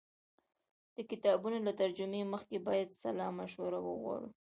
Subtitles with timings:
[0.95, 4.29] د کتابونو له ترجمې مخکې باید سلا مشوره وغواړو.